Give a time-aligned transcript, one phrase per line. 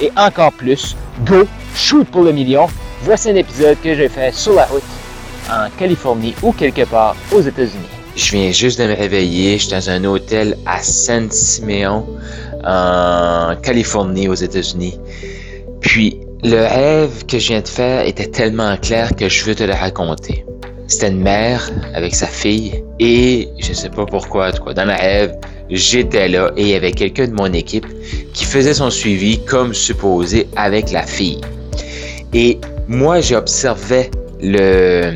[0.00, 2.66] et encore plus, go, shoot pour le million.
[3.02, 4.82] Voici un épisode que j'ai fait sur la route
[5.50, 7.88] en Californie ou quelque part aux États-Unis.
[8.16, 9.58] Je viens juste de me réveiller.
[9.58, 12.06] Je suis dans un hôtel à San Simeon,
[12.64, 14.98] en Californie, aux États-Unis.
[15.80, 19.64] Puis, le rêve que je viens de faire était tellement clair que je veux te
[19.64, 20.44] le raconter.
[20.86, 25.34] C'était une mère avec sa fille et je sais pas pourquoi, quoi, dans le rêve,
[25.70, 27.86] j'étais là et il y avait quelqu'un de mon équipe
[28.32, 31.40] qui faisait son suivi comme supposé avec la fille.
[32.32, 35.14] Et moi, j'observais le,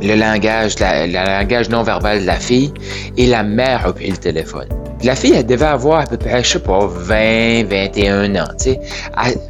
[0.00, 2.72] le langage, non verbal de la fille
[3.16, 4.68] et la mère a pris le téléphone.
[5.04, 8.70] La fille, elle devait avoir à peu près, je sais pas, 20, 21 ans, tu
[8.70, 8.80] sais,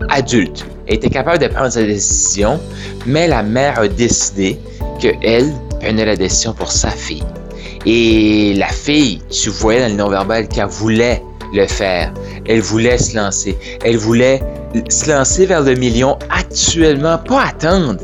[0.08, 0.64] adulte.
[0.86, 2.58] Elle était capable de prendre sa décision,
[3.06, 4.58] mais la mère a décidé
[4.98, 7.22] qu'elle prenait la décision pour sa fille.
[7.86, 12.12] Et la fille, tu voyais dans le non-verbal qu'elle voulait le faire.
[12.46, 13.56] Elle voulait se lancer.
[13.84, 14.42] Elle voulait
[14.88, 18.00] se lancer vers le million actuellement, pas attendre.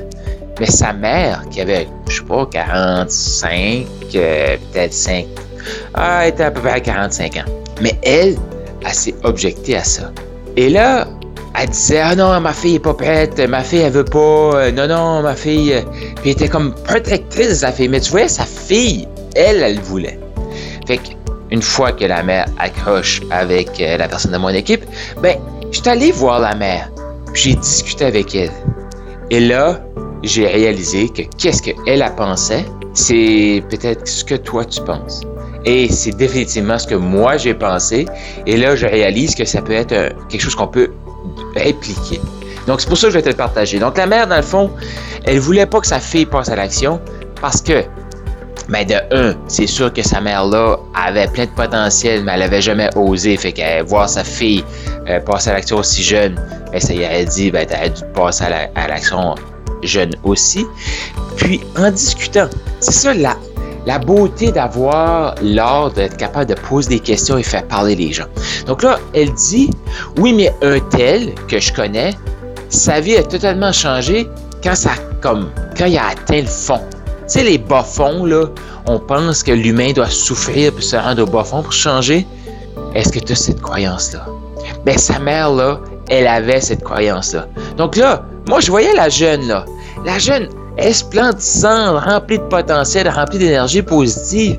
[0.60, 5.26] Mais sa mère, qui avait, je sais pas, 45, euh, peut-être 5,
[5.94, 7.50] ah, était à peu près à 45 ans.
[7.80, 8.36] Mais elle,
[8.84, 10.10] elle s'est objectée à ça.
[10.56, 11.06] Et là,
[11.60, 14.72] elle disait Ah non, ma fille est pas prête, ma fille elle veut pas, euh,
[14.72, 15.72] non, non, ma fille.
[15.72, 15.82] Euh,
[16.16, 17.88] puis elle était comme protectrice de sa fille.
[17.88, 20.18] Mais tu vois, sa fille, elle, elle voulait.
[20.86, 21.00] Fait
[21.50, 24.84] une fois que la mère accroche avec euh, la personne de mon équipe,
[25.22, 25.38] ben,
[25.70, 26.90] je suis allé voir la mère.
[27.34, 28.52] J'ai discuté avec elle.
[29.30, 29.80] Et là,
[30.22, 35.22] j'ai réalisé que qu'est-ce qu'elle a pensé, c'est peut-être ce que toi tu penses.
[35.64, 38.06] Et c'est définitivement ce que moi j'ai pensé.
[38.46, 40.90] Et là, je réalise que ça peut être quelque chose qu'on peut
[41.54, 42.20] répliquer.
[42.66, 43.78] Donc, c'est pour ça que je vais te le partager.
[43.78, 44.70] Donc, la mère, dans le fond,
[45.24, 47.00] elle voulait pas que sa fille passe à l'action
[47.40, 47.82] parce que,
[48.68, 52.60] mais de un, c'est sûr que sa mère-là avait plein de potentiel, mais elle avait
[52.60, 53.36] jamais osé.
[53.36, 54.64] Fait que voir sa fille
[55.08, 56.34] euh, passer à l'action aussi jeune,
[56.70, 59.34] ben, ça y aurait dit, ben, t'aurais dû passer à l'action
[59.82, 60.66] jeune aussi.
[61.36, 62.48] Puis, en discutant,
[62.80, 63.36] c'est ça la,
[63.86, 68.26] la beauté d'avoir l'art d'être capable de poser des questions et faire parler les gens.
[68.66, 69.70] Donc là, elle dit,
[70.18, 72.12] oui, mais un tel que je connais,
[72.68, 74.28] sa vie a totalement changé
[74.62, 74.90] quand ça,
[75.22, 76.80] comme, quand il a atteint le fond.
[77.28, 78.46] Tu sais, les bas fonds, là,
[78.86, 82.26] on pense que l'humain doit souffrir pour se rendre au bas fond pour changer.
[82.94, 84.24] Est-ce que tu as cette croyance-là?
[84.86, 85.78] Ben, sa mère, là,
[86.08, 87.46] elle avait cette croyance-là.
[87.76, 89.66] Donc là, moi, je voyais la jeune, là.
[90.06, 94.58] La jeune, esplendissante, remplie de potentiel, remplie d'énergie positive,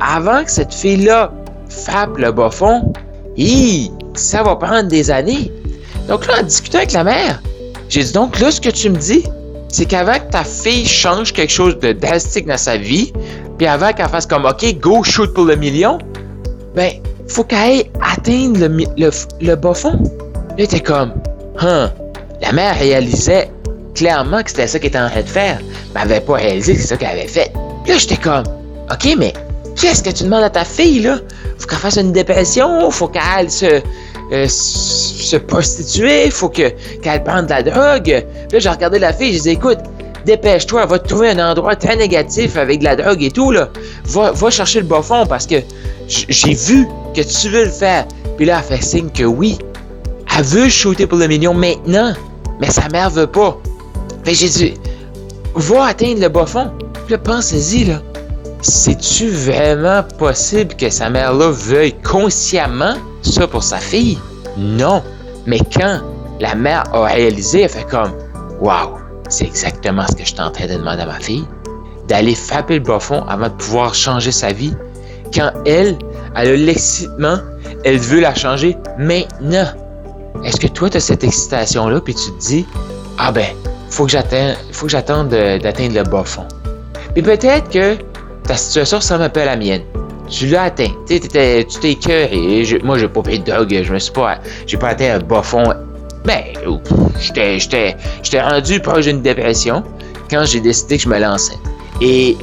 [0.00, 1.30] avant que cette fille-là
[1.68, 2.92] frappe le bas fond,
[4.14, 5.52] ça va prendre des années.
[6.08, 7.40] Donc là, en discutant avec la mère,
[7.88, 9.22] j'ai dit donc là, ce que tu me dis,
[9.68, 13.12] c'est qu'avant que ta fille change quelque chose de drastique dans sa vie,
[13.58, 15.98] puis avant qu'elle fasse comme OK, go shoot pour le million,
[16.74, 16.92] ben,
[17.28, 20.02] faut qu'elle atteigne le, le, le bas fond.
[20.56, 21.12] Là, t'es comme,
[21.60, 21.92] hein,
[22.40, 23.50] la mère réalisait
[23.94, 25.58] clairement que c'était ça qu'elle était en train de faire,
[25.94, 27.52] mais elle n'avait pas réalisé que c'est ça qu'elle avait fait.
[27.86, 28.44] Là, j'étais comme,
[28.90, 29.32] OK, mais
[29.76, 31.18] qu'est-ce que tu demandes à ta fille, là?
[31.58, 33.82] Faut qu'elle fasse une dépression, faut qu'elle se,
[34.32, 36.68] euh, se prostituer, faut que,
[37.02, 38.02] qu'elle prenne de la drogue.
[38.02, 39.78] Puis là, j'ai regardé la fille, j'ai dit, écoute,
[40.26, 43.70] dépêche-toi, va te trouver un endroit très négatif avec de la drogue et tout, là.
[44.04, 45.56] Va, va chercher le bas fond parce que
[46.08, 48.06] j'ai vu que tu veux le faire.
[48.36, 49.58] Puis là, elle fait signe que oui.
[50.36, 52.12] Elle veut shooter pour le million maintenant,
[52.60, 53.58] mais sa mère veut pas.
[54.24, 54.74] Fait j'ai dit,
[55.54, 56.70] va atteindre le bas fond.
[57.06, 58.02] Puis là, pensez-y, là.
[58.60, 64.18] C'est-tu vraiment possible que sa mère-là veuille consciemment ça pour sa fille?
[64.56, 65.02] Non.
[65.46, 66.00] Mais quand
[66.40, 68.12] la mère a réalisé, elle fait comme,
[68.60, 68.98] waouh,
[69.28, 71.44] c'est exactement ce que je suis en train de demander à ma fille.
[72.06, 74.74] D'aller frapper le bas fond avant de pouvoir changer sa vie.
[75.34, 75.98] Quand elle,
[76.36, 77.38] elle a l'excitement,
[77.84, 79.66] elle veut la changer maintenant.
[80.44, 82.66] Est-ce que toi, tu as cette excitation-là, puis tu te dis,
[83.18, 83.46] ah ben,
[83.90, 84.12] faut que
[84.72, 86.46] faut que j'attende d'atteindre le bas fond.
[87.16, 87.96] Mais peut-être que
[88.44, 89.82] ta situation ressemble un peu à la mienne.
[90.28, 90.90] Tu l'as atteint.
[91.06, 92.64] Tu t'es, écœuré.
[92.64, 93.80] Je, moi, j'ai pas pris de drogue.
[93.82, 95.64] Je me suis pas, j'ai pas atteint un bas fond.
[96.24, 96.44] Ben,
[97.20, 99.82] j'étais, j'étais, j'étais rendu proche d'une dépression
[100.30, 101.56] quand j'ai décidé que je me lançais.
[102.00, 102.36] Et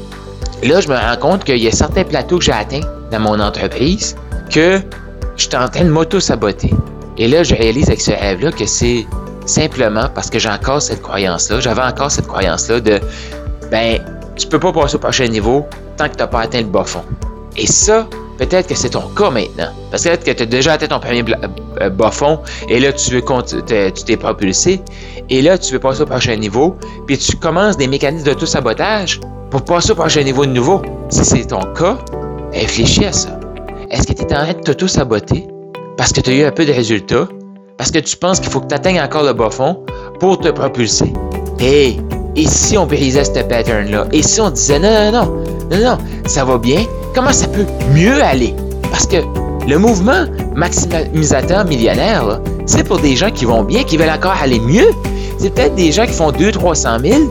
[0.63, 3.39] là, je me rends compte qu'il y a certains plateaux que j'ai atteints dans mon
[3.39, 4.15] entreprise
[4.51, 4.79] que
[5.35, 6.73] je suis en train de m'auto-saboter.
[7.17, 9.05] Et là, je réalise avec ce rêve-là que c'est
[9.45, 12.99] simplement parce que j'ai encore cette croyance-là, j'avais encore cette croyance-là de,
[13.69, 13.99] ben,
[14.35, 15.65] tu peux pas passer au prochain niveau
[15.97, 17.03] tant que tu n'as pas atteint le bas fond.
[17.57, 18.07] Et ça,
[18.37, 19.69] peut-être que c'est ton cas maintenant.
[19.91, 21.23] Parce que peut-être que tu as déjà atteint ton premier
[21.81, 24.81] euh, bas fond et là, tu veux tu t'es propulsé
[25.29, 26.75] et là, tu veux passer au prochain niveau,
[27.07, 29.19] puis tu commences des mécanismes d'auto-sabotage
[29.49, 30.81] pour passer au prochain niveau de nouveau.
[31.09, 31.97] Si c'est ton cas,
[32.53, 33.39] réfléchis à ça.
[33.89, 35.47] Est-ce que tu es en train de t'auto-saboter
[35.97, 37.27] parce que tu as eu un peu de résultats,
[37.77, 39.83] parce que tu penses qu'il faut que tu atteignes encore le bas fond
[40.19, 41.13] pour te propulser?
[41.59, 41.97] Et
[42.47, 44.07] si on brisait ce pattern-là?
[44.11, 46.83] Et si on disait non, non, non, non, non, ça va bien,
[47.15, 48.53] comment ça peut mieux aller?
[48.91, 49.17] Parce que
[49.67, 54.59] le mouvement maximisateur millionnaire, c'est pour des gens qui vont bien, qui veulent encore aller
[54.59, 54.87] mieux.
[55.39, 57.21] C'est peut-être des gens qui font 200-300 000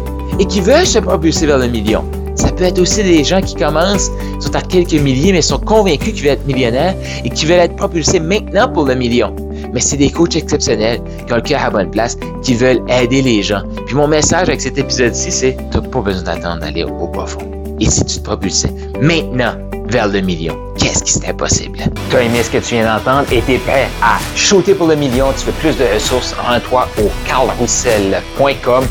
[0.40, 2.02] et qui veulent se propulser vers le million.
[2.34, 4.10] Ça peut être aussi des gens qui commencent,
[4.40, 6.94] sont à quelques milliers, mais sont convaincus qu'ils veulent être millionnaires
[7.24, 9.34] et qui veulent être propulsés maintenant pour le million.
[9.72, 13.22] Mais c'est des coachs exceptionnels qui ont le cœur à bonne place, qui veulent aider
[13.22, 13.62] les gens.
[13.86, 17.63] Puis mon message avec cet épisode-ci, c'est tu n'as pas besoin d'attendre d'aller au profond.
[17.80, 19.54] Et si tu te propulsais maintenant
[19.86, 21.78] vers le million, qu'est-ce qui serait possible?
[22.10, 23.26] Tu as aimé ce que tu viens d'entendre?
[23.32, 25.26] Et tu es prêt à shooter pour le million?
[25.38, 28.84] Tu veux plus de ressources en toi au carlroussel.com.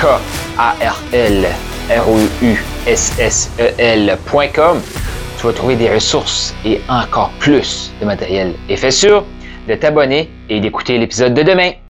[0.00, 1.46] K-A-R-L
[1.90, 4.80] R-O-U-S-S-E-L.com.
[5.38, 8.54] Tu vas trouver des ressources et encore plus de matériel.
[8.68, 9.24] Et fais sûr
[9.68, 11.70] de t'abonner et d'écouter l'épisode de demain.